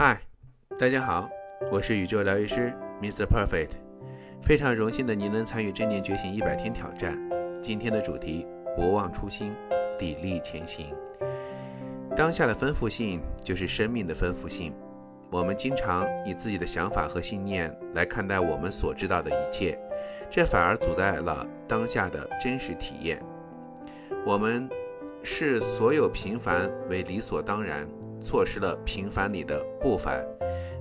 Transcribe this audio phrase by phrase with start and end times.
[0.00, 0.16] 嗨，
[0.78, 1.28] 大家好，
[1.72, 3.26] 我是宇宙疗愈师 Mr.
[3.26, 3.70] Perfect，
[4.40, 7.18] 非常荣幸的您能参与正念觉醒一百天挑战。
[7.60, 9.52] 今天的主题：不忘初心，
[9.98, 10.94] 砥砺前行。
[12.14, 14.72] 当下的丰富性就是生命的丰富性。
[15.32, 19.76] 我们经常以自己的想法和信念来看待我们所知道的一切，
[20.30, 23.20] 这反而阻碍了当下的真实体验。
[24.24, 24.70] 我们
[25.24, 27.84] 视所有平凡为理所当然。
[28.28, 30.22] 错失了平凡里的不凡。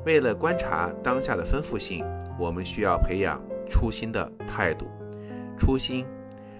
[0.05, 2.03] 为了观察当下的丰富性，
[2.37, 4.85] 我们需要培养初心的态度。
[5.57, 6.05] 初心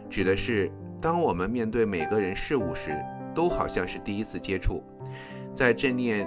[0.09, 2.97] 指的是，当我们面对每个人事物时，
[3.35, 4.81] 都好像是第一次接触。
[5.53, 6.25] 在正念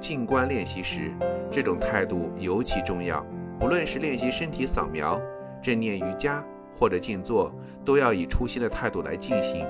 [0.00, 1.12] 静观练习时，
[1.48, 3.24] 这种态度尤其重要。
[3.60, 5.20] 不论是练习身体扫描、
[5.62, 9.64] 正念瑜伽或者静坐，都要以初心的态度来进行。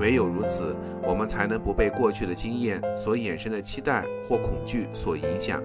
[0.00, 0.74] 唯有如此，
[1.06, 5.62] 我们才能不被过去的经验所衍生的期待或恐惧所影响。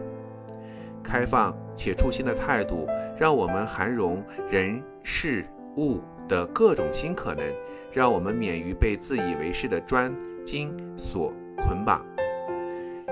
[1.01, 2.85] 开放且初心的态度，
[3.17, 5.45] 让我们涵容人事
[5.77, 7.45] 物的各种新可能，
[7.93, 12.05] 让我们免于被自以为是的专精所捆绑。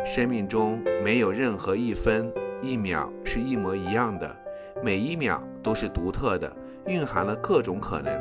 [0.03, 2.29] 生命中没有任何一分
[2.61, 4.35] 一秒是一模一样的，
[4.83, 6.53] 每一秒都是独特的，
[6.87, 8.11] 蕴含了各种可能。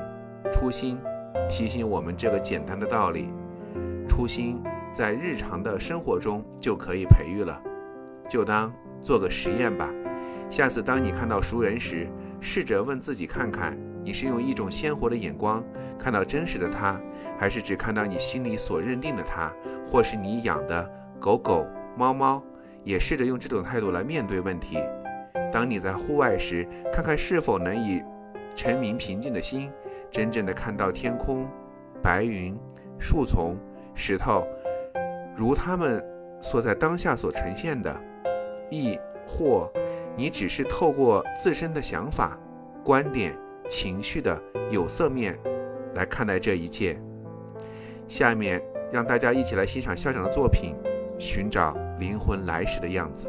[0.53, 0.97] 初心。
[1.49, 3.29] 提醒我们这个简单的道理，
[4.09, 7.61] 初心在日常的生活中就可以培育了。
[8.29, 9.91] 就当做个实验吧。
[10.49, 12.09] 下次当你看到熟人时，
[12.41, 15.65] 试着问自己看看，你是用一种鲜活的眼光
[15.99, 17.01] 看到真实的他，
[17.39, 19.53] 还是只看到你心里所认定的他，
[19.85, 21.67] 或是你养的狗狗、
[21.97, 22.43] 猫猫？
[22.85, 24.77] 也试着用这种态度来面对问题。
[25.53, 28.03] 当你在户外时，看看是否能以
[28.57, 29.71] 澄明平静的心。
[30.13, 31.49] 真正的看到天空、
[32.03, 32.55] 白云、
[32.99, 33.57] 树丛、
[33.95, 34.47] 石头，
[35.35, 36.05] 如他们
[36.43, 37.99] 所在当下所呈现的，
[38.71, 39.73] 亦或
[40.15, 42.39] 你只是透过自身的想法、
[42.85, 43.35] 观点、
[43.71, 44.39] 情绪的
[44.71, 45.39] 有色面
[45.95, 47.01] 来看待这一切。
[48.07, 50.75] 下面让大家一起来欣赏校长的作品
[51.19, 53.29] 《寻找灵魂来时的样子》。